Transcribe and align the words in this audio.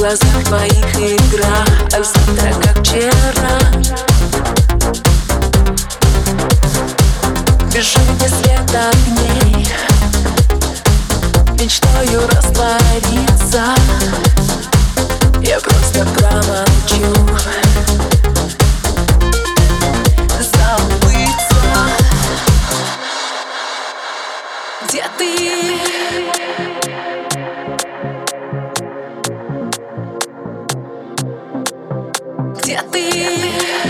глазах 0.00 0.44
твоих 0.44 0.96
игра 0.96 1.62
А 1.92 2.02
завтра 2.02 2.54
как 2.62 2.78
вчера 2.78 3.58
Бежу 7.70 8.00
где 8.14 8.28
свет 8.28 8.74
огней 8.74 9.68
Мечтаю 11.60 12.26
раствориться. 12.28 13.74
Я 15.42 15.60
просто 15.60 16.06
промолчу. 16.16 17.14
Забыться. 20.40 21.60
Где 24.88 25.04
ты? 25.18 26.69
Где 32.70 32.80
ты? 32.82 33.89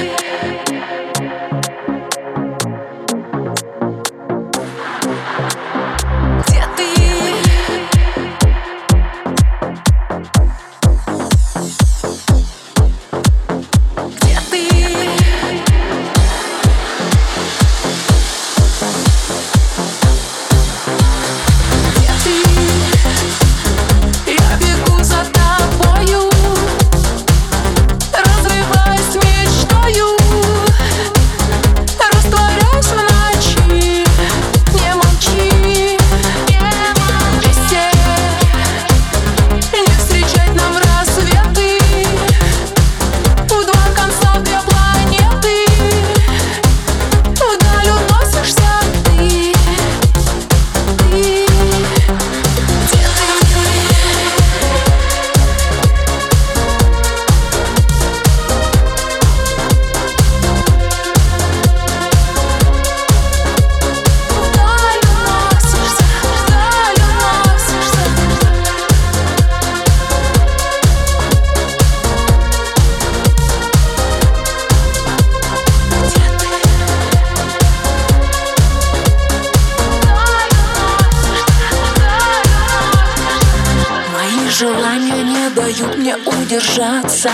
Желания 84.60 85.22
не 85.22 85.48
дают 85.54 85.96
мне 85.96 86.14
удержаться. 86.16 87.30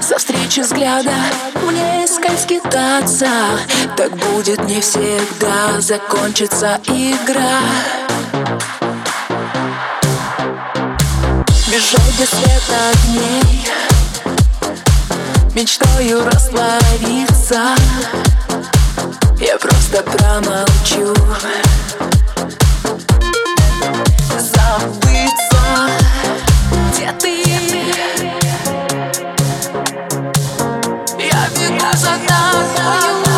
За 0.00 0.18
встречи 0.18 0.60
взгляда 0.60 1.12
мне 1.66 2.04
искать 2.04 2.40
скитаться. 2.40 3.28
Так 3.96 4.16
будет 4.16 4.62
не 4.68 4.80
всегда 4.80 5.80
закончится 5.80 6.80
игра. 6.86 7.58
Бежу 11.66 11.98
где 12.14 12.26
свет 12.26 12.62
огней. 12.92 13.68
Мечтаю 15.52 16.24
раствориться. 16.24 17.74
Я 19.40 19.58
просто 19.58 20.04
промолчу 20.04 21.16
casa 31.90 32.18
da. 32.18 32.50
Olha 32.88 33.26
o 33.26 33.29